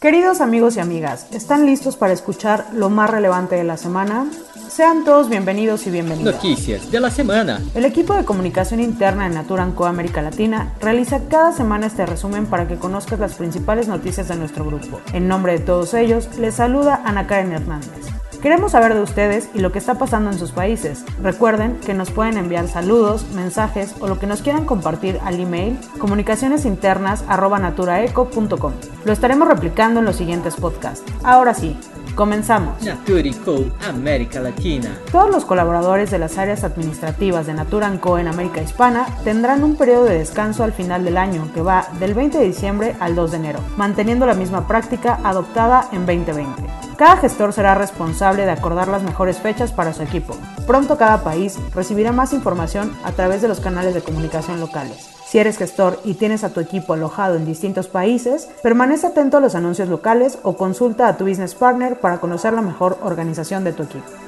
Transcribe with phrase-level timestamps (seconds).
[0.00, 4.30] Queridos amigos y amigas, ¿están listos para escuchar lo más relevante de la semana?
[4.68, 6.36] Sean todos bienvenidos y bienvenidas.
[6.36, 7.60] Noticias de la semana.
[7.74, 12.68] El equipo de comunicación interna de Naturanco América Latina realiza cada semana este resumen para
[12.68, 15.00] que conozcas las principales noticias de nuestro grupo.
[15.12, 18.17] En nombre de todos ellos, les saluda Ana Karen Hernández.
[18.42, 21.04] Queremos saber de ustedes y lo que está pasando en sus países.
[21.20, 25.76] Recuerden que nos pueden enviar saludos, mensajes o lo que nos quieran compartir al email
[25.98, 28.72] comunicacionesinternas@naturaeco.com.
[29.04, 31.02] Lo estaremos replicando en los siguientes podcasts.
[31.24, 31.76] Ahora sí,
[32.14, 32.80] comenzamos.
[32.80, 34.96] Naturico América Latina.
[35.10, 40.04] Todos los colaboradores de las áreas administrativas de Naturanco en América Hispana tendrán un periodo
[40.04, 43.36] de descanso al final del año que va del 20 de diciembre al 2 de
[43.36, 46.87] enero, manteniendo la misma práctica adoptada en 2020.
[46.98, 50.36] Cada gestor será responsable de acordar las mejores fechas para su equipo.
[50.66, 55.08] Pronto cada país recibirá más información a través de los canales de comunicación locales.
[55.24, 59.40] Si eres gestor y tienes a tu equipo alojado en distintos países, permanece atento a
[59.40, 63.74] los anuncios locales o consulta a tu business partner para conocer la mejor organización de
[63.74, 64.27] tu equipo.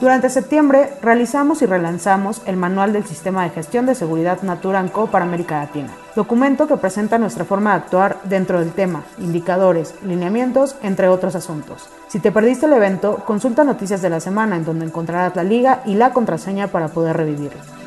[0.00, 5.24] Durante septiembre realizamos y relanzamos el Manual del Sistema de Gestión de Seguridad Naturanco para
[5.24, 11.08] América Latina, documento que presenta nuestra forma de actuar dentro del tema, indicadores, lineamientos, entre
[11.08, 11.88] otros asuntos.
[12.06, 15.82] Si te perdiste el evento, consulta noticias de la semana en donde encontrarás la liga
[15.84, 17.77] y la contraseña para poder revivirlo.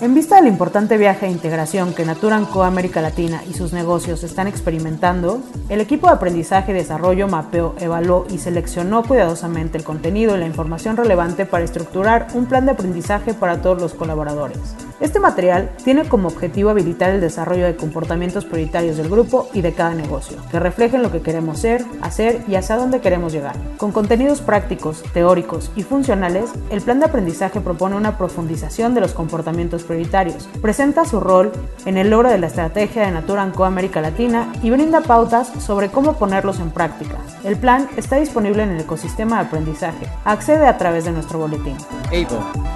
[0.00, 4.48] En vista del importante viaje de integración que Naturanco América Latina y sus negocios están
[4.48, 10.40] experimentando, el equipo de aprendizaje y desarrollo mapeó, evaluó y seleccionó cuidadosamente el contenido y
[10.40, 14.74] la información relevante para estructurar un plan de aprendizaje para todos los colaboradores.
[15.00, 19.72] Este material tiene como objetivo habilitar el desarrollo de comportamientos prioritarios del grupo y de
[19.72, 23.56] cada negocio, que reflejen lo que queremos ser, hacer y hacia dónde queremos llegar.
[23.78, 29.14] Con contenidos prácticos, teóricos y funcionales, el plan de aprendizaje propone una profundización de los
[29.14, 31.50] comportamientos prioritarios, presenta su rol
[31.86, 35.88] en el logro de la estrategia de Natura Co América Latina y brinda pautas sobre
[35.88, 37.16] cómo ponerlos en práctica.
[37.42, 40.06] El plan está disponible en el ecosistema de aprendizaje.
[40.26, 41.76] Accede a través de nuestro boletín.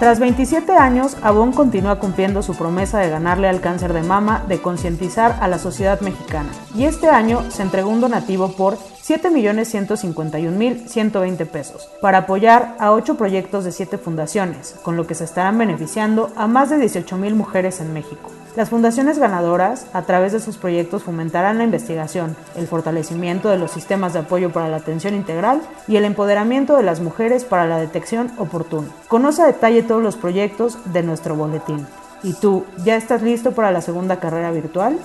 [0.01, 4.63] Tras 27 años, Avon continúa cumpliendo su promesa de ganarle al cáncer de mama, de
[4.63, 6.49] concientizar a la sociedad mexicana.
[6.75, 13.65] Y este año se entregó un donativo por 7.151.120 pesos para apoyar a 8 proyectos
[13.65, 17.93] de 7 fundaciones, con lo que se estarán beneficiando a más de 18.000 mujeres en
[17.93, 18.31] México.
[18.57, 23.73] Las fundaciones ganadoras, a través de sus proyectos, fomentarán la investigación, el fortalecimiento de los
[23.73, 27.79] sistemas de apoyo para la atención integral y el empoderamiento de las mujeres para la
[27.79, 28.87] detección oportuna.
[29.09, 31.85] Conoce a detalle todos los proyectos de nuestro boletín.
[32.25, 34.99] ¿Y tú, ya estás listo para la segunda carrera virtual?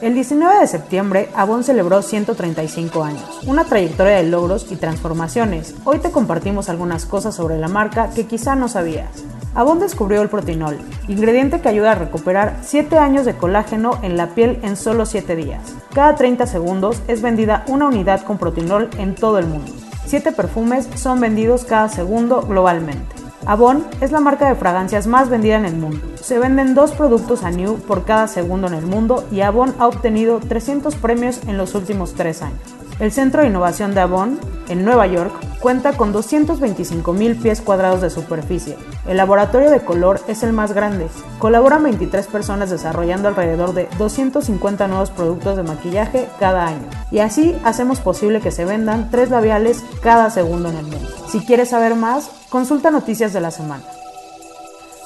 [0.00, 5.74] El 19 de septiembre, Avon celebró 135 años, una trayectoria de logros y transformaciones.
[5.84, 9.24] Hoy te compartimos algunas cosas sobre la marca que quizá no sabías.
[9.52, 14.28] Avon descubrió el protinol, ingrediente que ayuda a recuperar 7 años de colágeno en la
[14.28, 15.74] piel en solo 7 días.
[15.92, 19.72] Cada 30 segundos es vendida una unidad con protinol en todo el mundo.
[20.06, 23.19] 7 perfumes son vendidos cada segundo globalmente.
[23.46, 26.00] Avon es la marca de fragancias más vendida en el mundo.
[26.22, 29.86] Se venden dos productos a New por cada segundo en el mundo y Avon ha
[29.86, 32.60] obtenido 300 premios en los últimos 3 años.
[33.00, 38.10] El Centro de Innovación de Avon, en Nueva York, cuenta con 225.000 pies cuadrados de
[38.10, 38.76] superficie.
[39.06, 41.08] El laboratorio de color es el más grande.
[41.38, 46.86] Colaboran 23 personas desarrollando alrededor de 250 nuevos productos de maquillaje cada año.
[47.10, 51.08] Y así hacemos posible que se vendan 3 labiales cada segundo en el mundo.
[51.26, 53.84] Si quieres saber más, consulta noticias de la semana.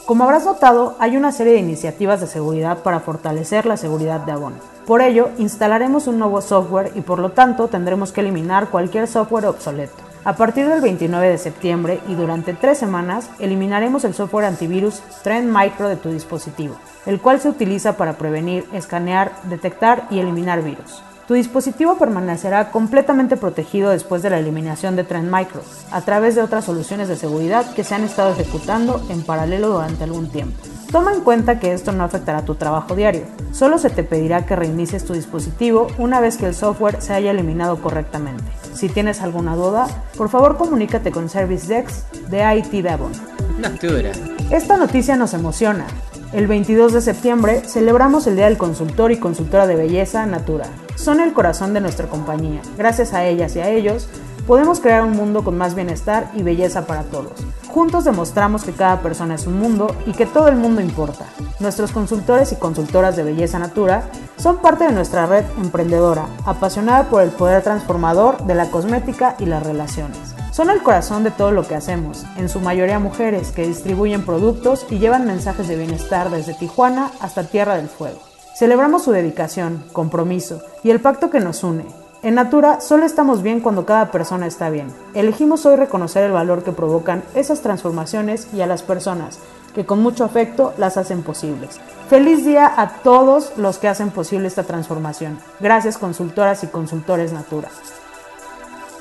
[0.06, 4.32] Como habrás notado, hay una serie de iniciativas de seguridad para fortalecer la seguridad de
[4.32, 4.55] Avon.
[4.87, 9.47] Por ello, instalaremos un nuevo software y por lo tanto tendremos que eliminar cualquier software
[9.47, 9.94] obsoleto.
[10.25, 15.55] A partir del 29 de septiembre y durante tres semanas, eliminaremos el software antivirus Trend
[15.55, 21.03] Micro de tu dispositivo, el cual se utiliza para prevenir, escanear, detectar y eliminar virus.
[21.27, 26.43] Tu dispositivo permanecerá completamente protegido después de la eliminación de Trend Micro, a través de
[26.43, 30.61] otras soluciones de seguridad que se han estado ejecutando en paralelo durante algún tiempo.
[30.93, 34.55] Toma en cuenta que esto no afectará tu trabajo diario, solo se te pedirá que
[34.55, 38.44] reinicies tu dispositivo una vez que el software se haya eliminado correctamente.
[38.75, 39.87] Si tienes alguna duda,
[40.19, 43.12] por favor comunícate con Service Dex de IT Devon.
[43.59, 44.12] Natura.
[44.50, 45.87] Esta noticia nos emociona.
[46.34, 50.64] El 22 de septiembre celebramos el Día del Consultor y Consultora de Belleza Natura.
[50.96, 52.60] Son el corazón de nuestra compañía.
[52.76, 54.08] Gracias a ellas y a ellos,
[54.44, 57.34] podemos crear un mundo con más bienestar y belleza para todos.
[57.69, 61.25] Juntos demostramos que cada persona es un mundo y que todo el mundo importa.
[61.60, 64.02] Nuestros consultores y consultoras de Belleza Natura
[64.36, 69.46] son parte de nuestra red emprendedora, apasionada por el poder transformador de la cosmética y
[69.46, 70.34] las relaciones.
[70.55, 74.87] Son el corazón de todo lo que hacemos, en su mayoría mujeres que distribuyen productos
[74.89, 78.21] y llevan mensajes de bienestar desde Tijuana hasta Tierra del Fuego.
[78.56, 81.87] Celebramos su dedicación, compromiso y el pacto que nos une.
[82.23, 84.95] En Natura solo estamos bien cuando cada persona está bien.
[85.15, 89.41] Elegimos hoy reconocer el valor que provocan esas transformaciones y a las personas
[89.75, 91.81] que con mucho afecto las hacen posibles.
[92.09, 95.37] Feliz día a todos los que hacen posible esta transformación.
[95.59, 97.71] Gracias consultoras y consultores Natura.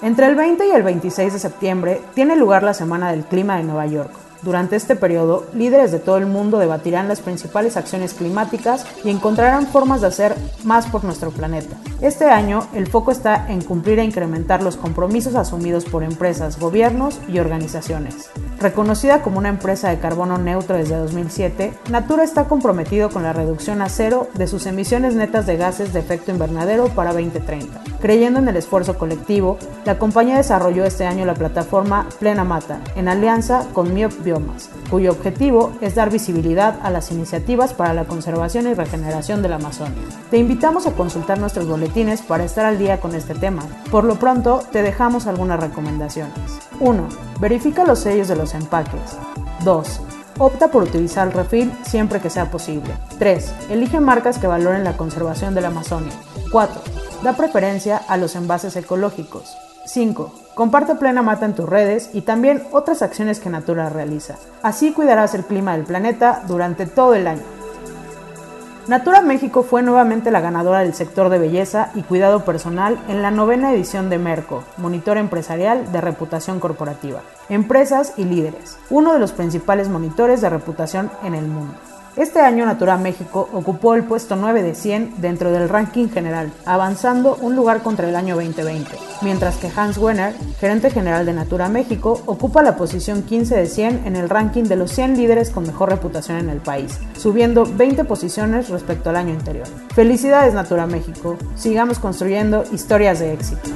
[0.04, 3.64] Entre el 20 y el 26 de septiembre tiene lugar la Semana del Clima de
[3.64, 4.12] Nueva York.
[4.44, 9.68] Durante este periodo, líderes de todo el mundo debatirán las principales acciones climáticas y encontrarán
[9.68, 10.36] formas de hacer
[10.66, 11.78] más por nuestro planeta.
[12.02, 17.22] Este año, el foco está en cumplir e incrementar los compromisos asumidos por empresas, gobiernos
[17.30, 18.30] y organizaciones.
[18.60, 23.82] Reconocida como una empresa de carbono neutro desde 2007, Natura está comprometido con la reducción
[23.82, 27.82] a cero de sus emisiones netas de gases de efecto invernadero para 2030.
[28.02, 33.08] Creyendo en el esfuerzo colectivo, la compañía desarrolló este año la plataforma Plena Mata, en
[33.08, 34.12] alianza con Miop
[34.90, 39.56] Cuyo objetivo es dar visibilidad a las iniciativas para la conservación y regeneración de la
[39.56, 40.02] Amazonia.
[40.32, 43.64] Te invitamos a consultar nuestros boletines para estar al día con este tema.
[43.92, 46.34] Por lo pronto, te dejamos algunas recomendaciones.
[46.80, 47.08] 1.
[47.40, 49.18] Verifica los sellos de los empaques.
[49.64, 50.02] 2.
[50.40, 52.94] Opta por utilizar el refil siempre que sea posible.
[53.20, 53.54] 3.
[53.70, 56.14] Elige marcas que valoren la conservación de la Amazonia.
[56.52, 56.82] 4.
[57.24, 59.56] Da preferencia a los envases ecológicos.
[59.86, 60.43] 5.
[60.56, 64.36] Comparte Plena Mata en tus redes y también otras acciones que Natura realiza.
[64.62, 67.42] Así cuidarás el clima del planeta durante todo el año.
[68.88, 73.32] Natura México fue nuevamente la ganadora del sector de belleza y cuidado personal en la
[73.32, 79.32] novena edición de Merco, Monitor Empresarial de Reputación Corporativa, Empresas y Líderes, uno de los
[79.32, 81.74] principales monitores de reputación en el mundo.
[82.16, 87.36] Este año Natura México ocupó el puesto 9 de 100 dentro del ranking general, avanzando
[87.42, 88.92] un lugar contra el año 2020,
[89.24, 94.02] mientras que Hans Wenner, gerente general de Natura México, ocupa la posición 15 de 100
[94.06, 98.04] en el ranking de los 100 líderes con mejor reputación en el país, subiendo 20
[98.04, 99.66] posiciones respecto al año anterior.
[99.96, 103.72] Felicidades Natura México, sigamos construyendo historias de éxito.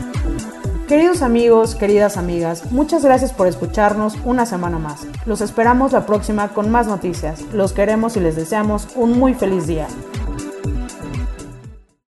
[0.88, 5.06] Queridos amigos, queridas amigas, muchas gracias por escucharnos una semana más.
[5.26, 7.42] Los esperamos la próxima con más noticias.
[7.52, 9.88] Los queremos y les deseamos un muy feliz día.